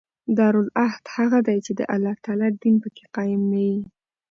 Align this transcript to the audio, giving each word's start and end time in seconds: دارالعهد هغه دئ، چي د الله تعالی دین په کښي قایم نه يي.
دارالعهد 0.37 1.05
هغه 1.15 1.39
دئ، 1.47 1.57
چي 1.65 1.71
د 1.79 1.81
الله 1.95 2.15
تعالی 2.25 2.49
دین 2.61 2.75
په 2.83 2.87
کښي 2.95 3.05
قایم 3.15 3.41
نه 3.51 3.59
يي. 3.69 3.81